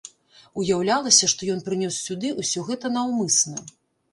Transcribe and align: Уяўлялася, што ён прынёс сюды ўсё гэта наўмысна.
Уяўлялася, 0.61 1.29
што 1.33 1.49
ён 1.55 1.61
прынёс 1.67 1.99
сюды 2.07 2.33
ўсё 2.41 2.65
гэта 2.71 2.93
наўмысна. 2.97 3.57